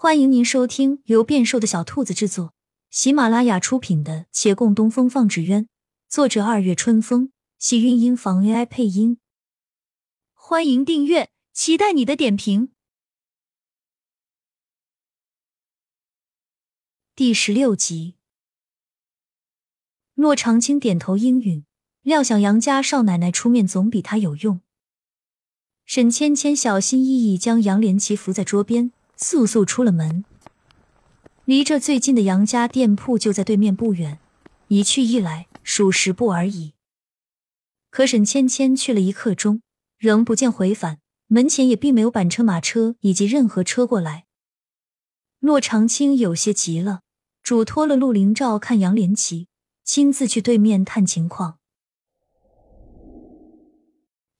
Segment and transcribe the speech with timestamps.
[0.00, 2.54] 欢迎您收听由变瘦的小兔子制作、
[2.88, 5.64] 喜马拉雅出品的《且共东风放纸鸢》，
[6.08, 9.18] 作者二月春风，喜韵音房 AI 配音。
[10.34, 12.70] 欢迎订阅，期待你的点评。
[17.16, 18.14] 第十六集，
[20.14, 21.64] 骆长青点头应允，
[22.02, 24.60] 料想杨家少奶奶出面总比他有用。
[25.84, 28.92] 沈芊芊小心翼翼将杨连奇扶在桌边。
[29.20, 30.24] 速速出了门，
[31.44, 34.20] 离这最近的杨家店铺就在对面不远，
[34.68, 36.74] 一去一来数十步而已。
[37.90, 39.60] 可沈芊芊去了一刻钟，
[39.98, 44.26] 仍不见回返，门前也并没有板车、马车以及任何车过来。
[45.40, 47.00] 骆长青有些急了，
[47.42, 49.48] 嘱托了陆林照看杨连奇，
[49.84, 51.58] 亲自去对面探情况。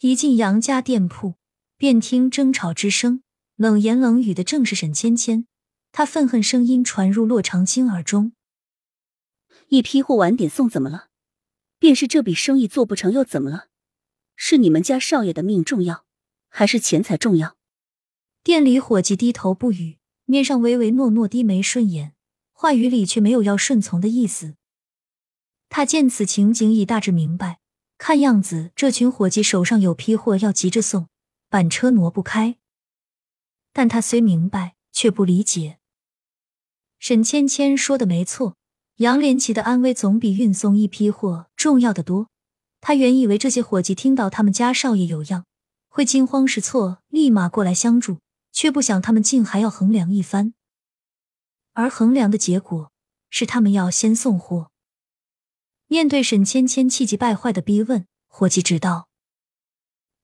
[0.00, 1.34] 一进杨家店铺，
[1.76, 3.22] 便听争吵之声。
[3.56, 5.46] 冷言冷语的正是沈芊芊，
[5.92, 8.32] 她愤恨声音传入洛长青耳中
[9.68, 11.06] ：“一批货晚点送怎么了？
[11.78, 13.68] 便是这笔生意做不成又怎么了？
[14.34, 16.04] 是你们家少爷的命重要，
[16.48, 17.56] 还是钱财重要？”
[18.42, 22.14] 店里伙计低头不语，面上唯唯诺诺，低眉顺眼，
[22.52, 24.56] 话语里却没有要顺从的意思。
[25.68, 27.60] 他见此情景，已大致明白，
[27.98, 31.08] 看样子这群伙计手上有批货要急着送，
[31.48, 32.56] 板车挪不开。
[33.74, 35.78] 但他虽明白，却不理解。
[37.00, 38.56] 沈芊芊说的没错，
[38.96, 42.28] 杨连奇的安危总比运送一批货重要的多。
[42.80, 45.44] 他原以为这些伙计听到他们家少爷有恙，
[45.88, 48.20] 会惊慌失措，立马过来相助，
[48.52, 50.54] 却不想他们竟还要衡量一番。
[51.72, 52.92] 而衡量的结果
[53.28, 54.70] 是，他们要先送货。
[55.88, 59.08] 面对沈芊芊气急败坏的逼问，伙计知道：“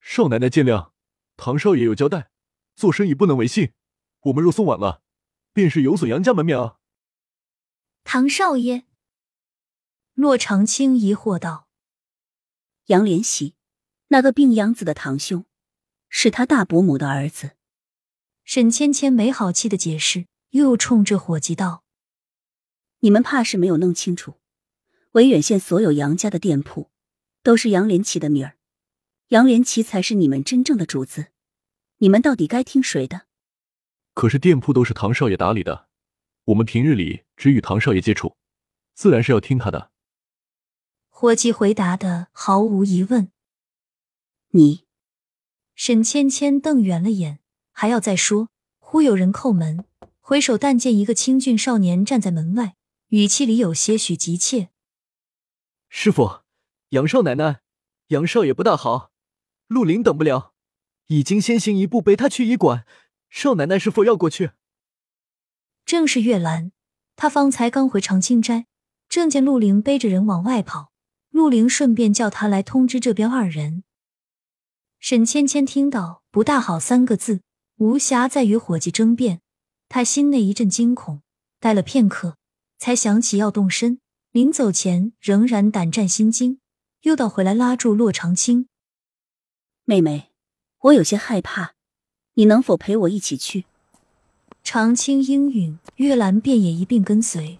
[0.00, 0.90] 少奶奶见谅，
[1.36, 2.30] 唐少爷有交代。”
[2.80, 3.74] 做生意不能违信，
[4.22, 5.02] 我们若送晚了，
[5.52, 6.78] 便是有损杨家门面啊！
[8.04, 8.86] 唐少爷，
[10.14, 11.68] 骆长青疑惑道
[12.88, 13.54] ：“杨连喜，
[14.08, 15.44] 那个病秧子的堂兄，
[16.08, 17.50] 是他大伯母的儿子。”
[18.44, 21.84] 沈芊芊没好气的解释，又冲着伙计道
[23.00, 24.36] ：“你们怕是没有弄清楚，
[25.10, 26.90] 维远县所有杨家的店铺，
[27.42, 28.56] 都是杨连奇的名儿，
[29.28, 31.26] 杨连奇才是你们真正的主子。”
[32.02, 33.26] 你们到底该听谁的？
[34.14, 35.88] 可是店铺都是唐少爷打理的，
[36.44, 38.36] 我们平日里只与唐少爷接触，
[38.94, 39.90] 自然是要听他的。
[41.10, 43.30] 伙计回答的毫无疑问。
[44.52, 44.86] 你，
[45.74, 47.40] 沈芊芊瞪圆了眼，
[47.70, 49.84] 还要再说，忽有人叩门，
[50.20, 52.76] 回首但见一个清俊少年站在门外，
[53.08, 54.70] 语气里有些许急切
[55.90, 56.40] ：“师傅，
[56.90, 57.60] 杨少奶奶，
[58.06, 59.12] 杨少爷不大好，
[59.66, 60.54] 陆林等不了。”
[61.10, 62.86] 已经先行一步背他去医馆，
[63.28, 64.52] 少奶奶是否要过去？
[65.84, 66.70] 正是月兰，
[67.16, 68.66] 她方才刚回长青斋，
[69.08, 70.92] 正见陆凌背着人往外跑，
[71.30, 73.82] 陆凌顺便叫她来通知这边二人。
[75.00, 77.40] 沈芊芊听到“不大好”三个字，
[77.78, 79.40] 无暇再与伙计争辩，
[79.88, 81.22] 她心内一阵惊恐，
[81.58, 82.36] 待了片刻，
[82.78, 83.98] 才想起要动身，
[84.30, 86.60] 临走前仍然胆战心惊，
[87.00, 88.68] 又倒回来拉住洛长青，
[89.84, 90.29] 妹妹。
[90.84, 91.74] 我有些害怕，
[92.34, 93.66] 你能否陪我一起去？
[94.64, 97.58] 长青应允，月兰便也一并跟随。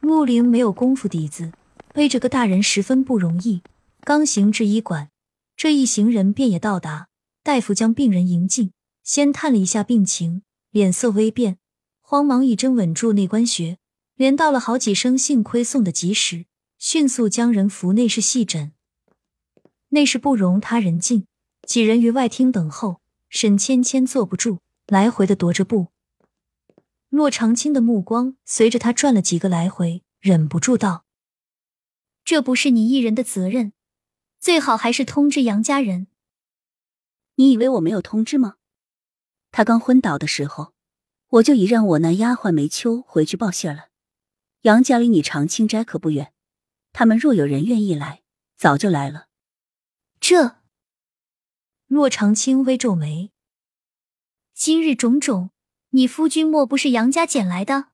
[0.00, 1.52] 陆凌没有功夫底子，
[1.92, 3.62] 背着个大人十分不容易。
[4.00, 5.10] 刚行至医馆，
[5.54, 7.08] 这一行人便也到达。
[7.42, 8.72] 大夫将病人迎进，
[9.02, 11.58] 先探了一下病情，脸色微变，
[12.00, 13.76] 慌忙一针稳住内关穴，
[14.14, 16.46] 连道了好几声“幸亏送的及时”，
[16.78, 18.72] 迅速将人扶内室细诊。
[19.90, 21.26] 内室不容他人进。
[21.70, 24.58] 几人于外厅等候，沈芊芊坐不住，
[24.88, 25.92] 来回的踱着步。
[27.10, 31.04] 骆长青的目光随着他转了几个来回，忍不住道
[32.26, 33.72] ：“这不是你一人的责任，
[34.40, 36.08] 最好还是通知杨家人。
[37.36, 38.56] 你以为我没有通知吗？
[39.52, 40.72] 他刚昏倒的时候，
[41.28, 43.90] 我就已让我那丫鬟梅秋回去报信了。
[44.62, 46.32] 杨家离你长青斋可不远，
[46.92, 48.22] 他们若有人愿意来，
[48.56, 49.28] 早就来了。
[50.18, 50.56] 这。”
[51.90, 53.32] 若长青微皱眉
[54.54, 55.50] ：“今日种种，
[55.88, 57.88] 你夫君莫不是杨家捡来的？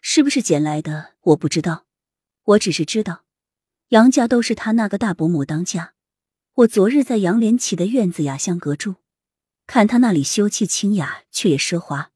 [0.00, 1.12] 是不是捡来的？
[1.20, 1.84] 我不知道，
[2.44, 3.24] 我只是知道，
[3.88, 5.92] 杨家都是他那个大伯母当家。
[6.54, 8.94] 我昨日在杨连起的院子雅香阁住，
[9.66, 12.10] 看他那里修气清雅，却也奢华。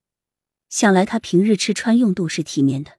[0.71, 2.93] 想来他平日吃穿用度是体面的。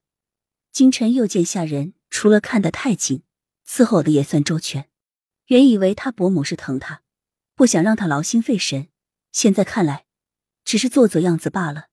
[0.70, 3.24] 今晨又见下人，除了看得太紧，
[3.66, 4.88] 伺候的也算周全。
[5.46, 7.02] 原以为他伯母是疼他。”
[7.58, 8.86] 不想让他劳心费神，
[9.32, 10.06] 现在看来，
[10.64, 11.88] 只是做做样子罢了。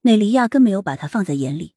[0.00, 1.76] 美丽压根没有把他放在眼里，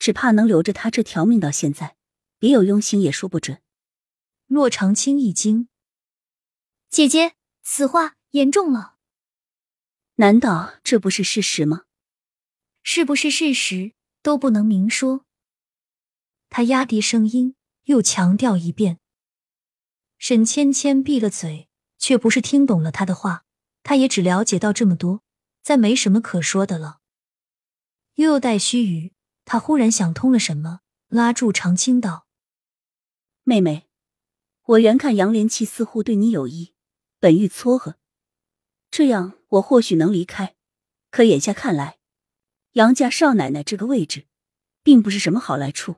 [0.00, 1.96] 只怕能留着他这条命到现在，
[2.40, 3.62] 别有用心也说不准。
[4.48, 5.68] 洛长青一惊
[6.90, 8.96] ：“姐姐，此话严重了。
[10.16, 11.84] 难道这不是事实吗？
[12.82, 13.92] 是不是事实
[14.22, 15.24] 都不能明说。”
[16.50, 17.54] 他压低声音，
[17.84, 18.98] 又强调一遍。
[20.18, 21.69] 沈芊芊闭了嘴，
[22.00, 23.44] 却不是听懂了他的话，
[23.82, 25.22] 他也只了解到这么多，
[25.62, 26.98] 再没什么可说的了。
[28.14, 29.12] 又待须臾，
[29.44, 32.26] 他忽然想通了什么，拉住长青道
[33.44, 33.86] ：“妹妹，
[34.64, 36.74] 我原看杨连气似乎对你有意，
[37.20, 37.96] 本欲撮合，
[38.90, 40.56] 这样我或许能离开。
[41.10, 41.98] 可眼下看来，
[42.72, 44.26] 杨家少奶奶这个位置，
[44.82, 45.96] 并不是什么好来处。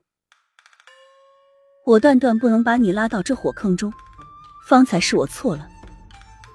[1.87, 3.93] 我断断不能把你拉到这火坑中。
[4.67, 5.69] 方才是我错了。”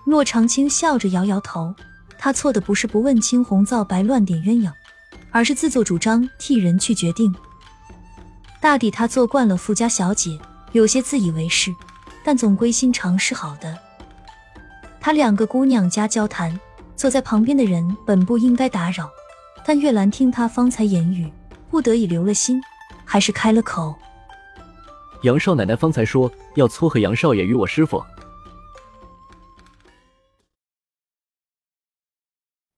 [0.07, 1.75] 骆长青笑着摇摇头，
[2.17, 4.71] 他错的不是不问青红皂白，乱点鸳鸯。
[5.31, 7.35] 而是自作主张替人去决定，
[8.61, 10.39] 大抵他做惯了富家小姐，
[10.71, 11.75] 有些自以为是，
[12.23, 13.77] 但总归心肠是好的。
[15.01, 16.57] 他两个姑娘家交谈，
[16.95, 19.09] 坐在旁边的人本不应该打扰，
[19.65, 21.31] 但月兰听他方才言语，
[21.69, 22.59] 不得已留了心，
[23.03, 23.93] 还是开了口
[25.23, 28.01] ：“杨少奶奶方才说要撮合杨少爷与我师傅。”